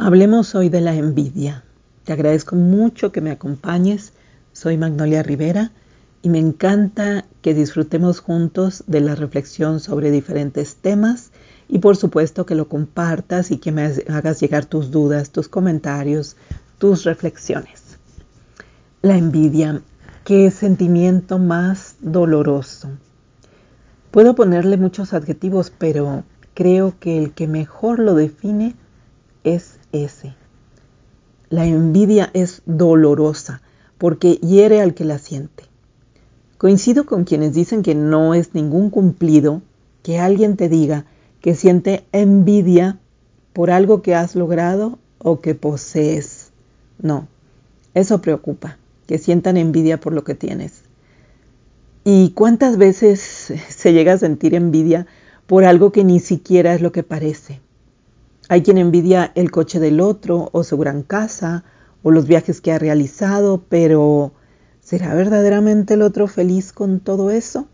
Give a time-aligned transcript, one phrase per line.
[0.00, 1.64] Hablemos hoy de la envidia.
[2.04, 4.12] Te agradezco mucho que me acompañes.
[4.52, 5.72] Soy Magnolia Rivera
[6.22, 11.32] y me encanta que disfrutemos juntos de la reflexión sobre diferentes temas
[11.66, 16.36] y por supuesto que lo compartas y que me hagas llegar tus dudas, tus comentarios,
[16.78, 17.98] tus reflexiones.
[19.02, 19.82] La envidia,
[20.22, 22.88] qué sentimiento más doloroso.
[24.12, 26.22] Puedo ponerle muchos adjetivos, pero
[26.54, 28.76] creo que el que mejor lo define
[29.42, 29.77] es
[31.50, 33.62] La envidia es dolorosa
[33.96, 35.64] porque hiere al que la siente.
[36.58, 39.62] Coincido con quienes dicen que no es ningún cumplido
[40.02, 41.06] que alguien te diga
[41.40, 42.98] que siente envidia
[43.52, 46.50] por algo que has logrado o que posees.
[47.00, 47.28] No,
[47.94, 50.82] eso preocupa, que sientan envidia por lo que tienes.
[52.04, 53.20] ¿Y cuántas veces
[53.68, 55.06] se llega a sentir envidia
[55.46, 57.60] por algo que ni siquiera es lo que parece?
[58.48, 61.64] Hay quien envidia el coche del otro o su gran casa
[62.02, 64.32] o los viajes que ha realizado, pero
[64.80, 67.68] ¿será verdaderamente el otro feliz con todo eso?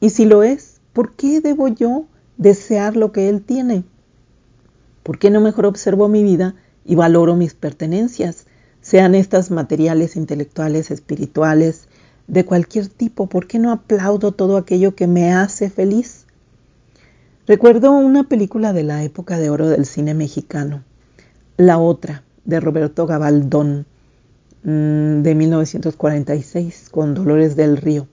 [0.00, 3.84] Y si lo es, ¿por qué debo yo desear lo que él tiene?
[5.04, 8.46] ¿Por qué no mejor observo mi vida y valoro mis pertenencias,
[8.80, 11.86] sean estas materiales, intelectuales, espirituales,
[12.26, 13.28] de cualquier tipo?
[13.28, 16.26] ¿Por qué no aplaudo todo aquello que me hace feliz?
[17.44, 20.84] Recuerdo una película de la época de oro del cine mexicano,
[21.56, 23.84] La otra, de Roberto Gabaldón,
[24.62, 28.06] mm, de 1946, con Dolores del Río.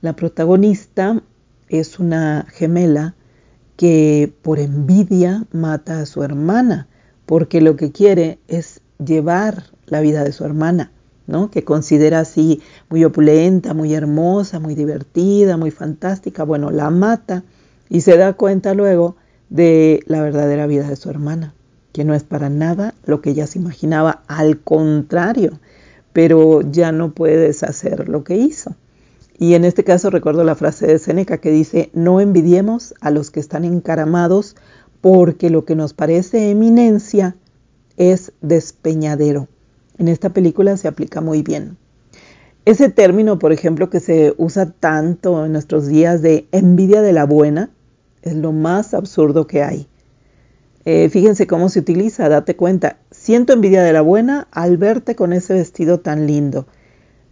[0.00, 1.22] La protagonista
[1.68, 3.14] es una gemela
[3.76, 6.88] que por envidia mata a su hermana,
[7.26, 10.90] porque lo que quiere es llevar la vida de su hermana,
[11.28, 11.48] ¿no?
[11.48, 16.42] que considera así muy opulenta, muy hermosa, muy divertida, muy fantástica.
[16.42, 17.44] Bueno, la mata
[17.88, 19.16] y se da cuenta luego
[19.50, 21.54] de la verdadera vida de su hermana,
[21.92, 25.58] que no es para nada lo que ella se imaginaba, al contrario,
[26.12, 28.74] pero ya no puede deshacer lo que hizo.
[29.38, 33.30] Y en este caso recuerdo la frase de Séneca que dice, no envidiemos a los
[33.30, 34.56] que están encaramados
[35.00, 37.36] porque lo que nos parece eminencia
[37.96, 39.48] es despeñadero.
[39.98, 41.76] En esta película se aplica muy bien.
[42.64, 47.26] Ese término, por ejemplo, que se usa tanto en nuestros días de envidia de la
[47.26, 47.70] buena,
[48.24, 49.86] es lo más absurdo que hay.
[50.86, 52.98] Eh, fíjense cómo se utiliza, date cuenta.
[53.10, 56.66] Siento envidia de la buena al verte con ese vestido tan lindo.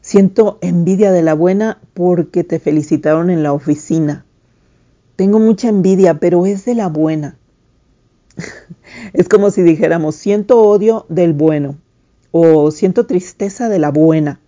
[0.00, 4.24] Siento envidia de la buena porque te felicitaron en la oficina.
[5.16, 7.36] Tengo mucha envidia, pero es de la buena.
[9.12, 11.76] es como si dijéramos, siento odio del bueno
[12.30, 14.40] o siento tristeza de la buena,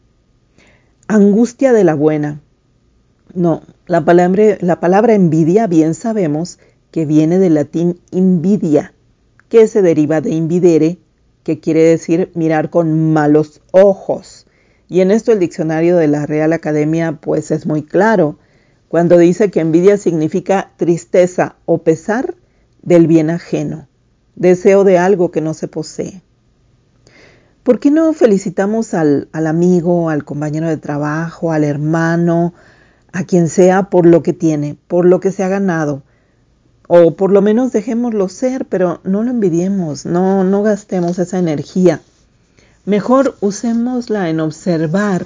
[1.07, 2.41] angustia de la buena.
[3.35, 6.61] No, la palabra, la palabra envidia bien sabemos
[6.93, 8.95] que viene del latín invidia,
[9.49, 10.99] que se deriva de invidere,
[11.43, 14.47] que quiere decir mirar con malos ojos.
[14.89, 18.39] Y en esto el diccionario de la Real Academia pues es muy claro,
[18.87, 22.37] cuando dice que envidia significa tristeza o pesar
[22.83, 23.89] del bien ajeno,
[24.37, 26.23] deseo de algo que no se posee.
[27.65, 32.55] ¿Por qué no felicitamos al amigo, al compañero de trabajo, al hermano,
[33.15, 36.03] a quien sea por lo que tiene, por lo que se ha ganado.
[36.89, 42.01] O por lo menos dejémoslo ser, pero no lo envidiemos, no, no gastemos esa energía.
[42.85, 45.25] Mejor usémosla en observar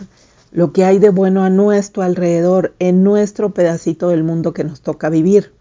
[0.53, 4.83] lo que hay de bueno a nuestro alrededor, en nuestro pedacito del mundo que nos
[4.83, 5.53] toca vivir.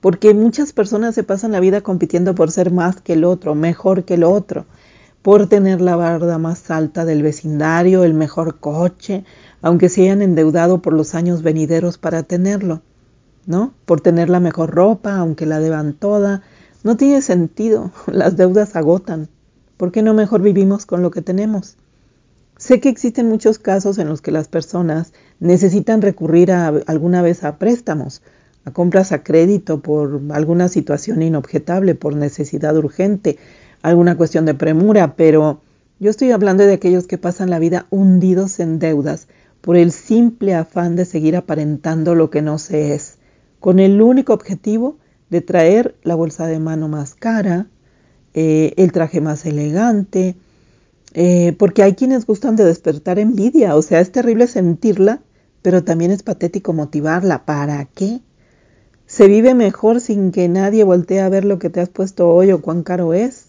[0.00, 4.02] Porque muchas personas se pasan la vida compitiendo por ser más que el otro, mejor
[4.02, 4.66] que el otro,
[5.22, 9.24] por tener la barda más alta del vecindario, el mejor coche,
[9.62, 12.82] aunque se hayan endeudado por los años venideros para tenerlo,
[13.46, 13.74] ¿no?
[13.84, 16.42] Por tener la mejor ropa, aunque la deban toda.
[16.84, 19.28] No tiene sentido, las deudas agotan.
[19.76, 21.76] ¿Por qué no mejor vivimos con lo que tenemos?
[22.56, 27.56] Sé que existen muchos casos en los que las personas necesitan recurrir alguna vez a
[27.56, 28.20] préstamos,
[28.64, 33.38] a compras a crédito por alguna situación inobjetable, por necesidad urgente,
[33.82, 35.60] alguna cuestión de premura, pero
[35.98, 39.28] yo estoy hablando de aquellos que pasan la vida hundidos en deudas
[39.60, 43.18] por el simple afán de seguir aparentando lo que no se es,
[43.60, 44.98] con el único objetivo
[45.30, 47.66] de traer la bolsa de mano más cara,
[48.34, 50.36] eh, el traje más elegante,
[51.14, 55.20] eh, porque hay quienes gustan de despertar envidia, o sea, es terrible sentirla,
[55.62, 57.44] pero también es patético motivarla.
[57.44, 58.20] ¿Para qué?
[59.06, 62.52] Se vive mejor sin que nadie voltee a ver lo que te has puesto hoy
[62.52, 63.47] o cuán caro es.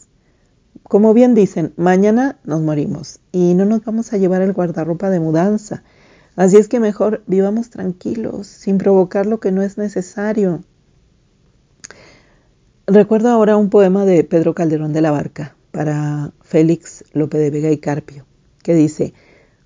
[0.83, 5.19] Como bien dicen, mañana nos morimos y no nos vamos a llevar el guardarropa de
[5.19, 5.83] mudanza.
[6.35, 10.63] Así es que mejor vivamos tranquilos, sin provocar lo que no es necesario.
[12.87, 17.71] Recuerdo ahora un poema de Pedro Calderón de la Barca, para Félix Lope de Vega
[17.71, 18.25] y Carpio,
[18.63, 19.13] que dice,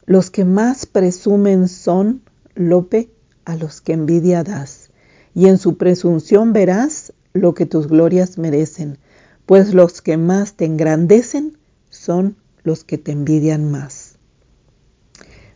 [0.06, 2.22] los que más presumen son,
[2.56, 3.10] Lope,
[3.46, 4.90] a los que envidia das,
[5.34, 8.98] y en su presunción verás lo que tus glorias merecen,
[9.46, 11.58] pues los que más te engrandecen
[11.90, 14.18] son los que te envidian más.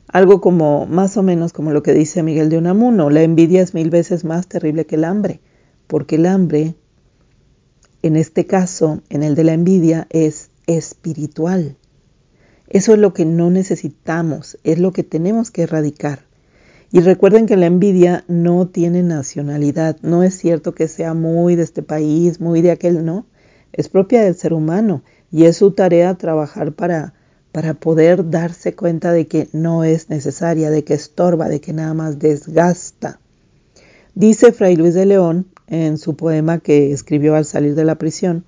[0.07, 3.73] Algo como, más o menos como lo que dice Miguel de Unamuno, la envidia es
[3.73, 5.41] mil veces más terrible que el hambre,
[5.87, 6.75] porque el hambre,
[8.01, 11.77] en este caso, en el de la envidia, es espiritual.
[12.69, 16.25] Eso es lo que no necesitamos, es lo que tenemos que erradicar.
[16.91, 21.63] Y recuerden que la envidia no tiene nacionalidad, no es cierto que sea muy de
[21.63, 23.25] este país, muy de aquel, no,
[23.77, 27.13] es propia del ser humano y es su tarea trabajar para
[27.57, 31.95] para poder darse cuenta de que no es necesaria, de que estorba, de que nada
[31.95, 33.19] más desgasta.
[34.13, 38.45] Dice Fray Luis de León en su poema que escribió al salir de la prisión,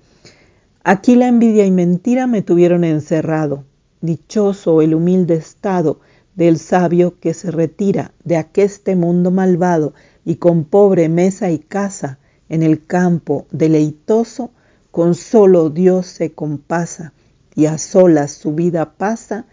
[0.84, 3.64] aquí la envidia y mentira me tuvieron encerrado,
[4.00, 5.98] dichoso el humilde estado
[6.36, 9.92] del sabio que se retira de aqueste mundo malvado
[10.24, 14.52] y con pobre mesa y casa en el campo deleitoso,
[14.90, 17.12] con solo Dios se compasa
[17.54, 19.46] y a solas su vida pasa,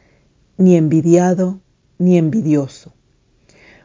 [0.58, 1.60] ni envidiado
[2.00, 2.94] ni envidioso.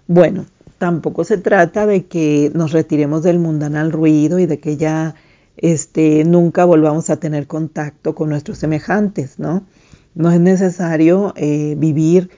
[0.06, 0.46] Bueno,
[0.78, 5.14] tampoco se trata de que nos retiremos del mundanal ruido y de que ya
[5.56, 9.64] este, nunca volvamos a tener contacto con nuestros semejantes, ¿no?
[10.14, 12.30] No es necesario eh, vivir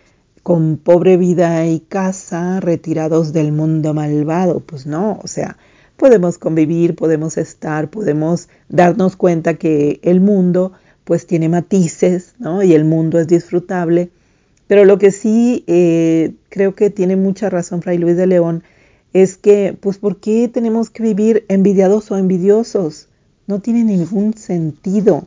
[0.42, 5.56] con pobre vida y casa, retirados del mundo malvado, pues no, o sea,
[5.96, 10.72] podemos convivir, podemos estar, podemos darnos cuenta que el mundo
[11.04, 12.62] pues tiene matices, ¿no?
[12.62, 14.10] Y el mundo es disfrutable.
[14.66, 18.64] Pero lo que sí eh, creo que tiene mucha razón Fray Luis de León
[19.12, 23.08] es que, pues, ¿por qué tenemos que vivir envidiados o envidiosos?
[23.46, 25.26] No tiene ningún sentido.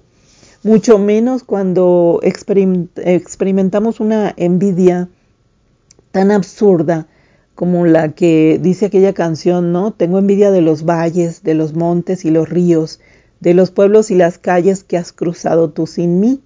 [0.64, 5.08] Mucho menos cuando experimentamos una envidia
[6.12, 7.08] tan absurda
[7.58, 9.92] como la que dice aquella canción, ¿no?
[9.92, 13.00] Tengo envidia de los valles, de los montes y los ríos,
[13.40, 16.44] de los pueblos y las calles que has cruzado tú sin mí.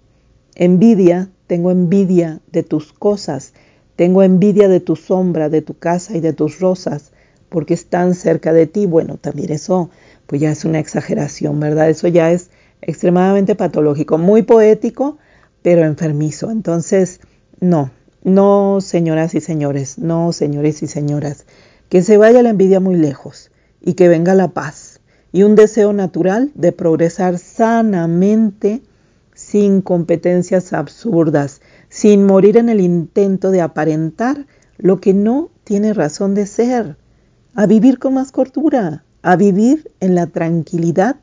[0.55, 3.53] Envidia, tengo envidia de tus cosas,
[3.97, 7.11] tengo envidia de tu sombra, de tu casa y de tus rosas,
[7.49, 8.85] porque están cerca de ti.
[8.85, 9.89] Bueno, también eso,
[10.27, 11.89] pues ya es una exageración, ¿verdad?
[11.89, 15.17] Eso ya es extremadamente patológico, muy poético,
[15.61, 16.51] pero enfermizo.
[16.51, 17.19] Entonces,
[17.59, 17.91] no,
[18.23, 21.45] no, señoras y señores, no, señores y señoras,
[21.89, 23.51] que se vaya la envidia muy lejos
[23.81, 25.01] y que venga la paz
[25.31, 28.81] y un deseo natural de progresar sanamente
[29.33, 34.45] sin competencias absurdas, sin morir en el intento de aparentar
[34.77, 36.97] lo que no tiene razón de ser,
[37.55, 41.17] a vivir con más cordura, a vivir en la tranquilidad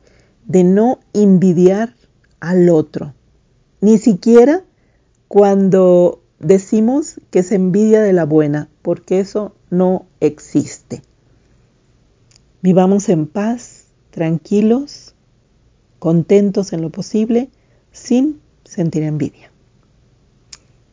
[0.45, 1.95] de no envidiar
[2.39, 3.13] al otro,
[3.81, 4.63] ni siquiera
[5.27, 11.01] cuando decimos que se envidia de la buena, porque eso no existe.
[12.61, 15.15] Vivamos en paz tranquilos,
[15.99, 17.49] contentos en lo posible,
[17.91, 19.51] sin sentir envidia.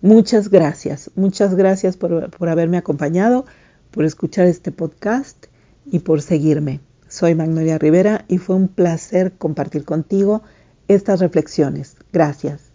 [0.02, 3.46] Muchas gracias, muchas gracias por, por, haberme acompañado,
[3.90, 5.46] por escuchar este podcast
[5.90, 6.80] y por seguirme.
[7.08, 10.42] Soy Magnolia Rivera y fue un placer compartir contigo
[10.88, 11.96] estas reflexiones.
[12.12, 12.65] Gracias.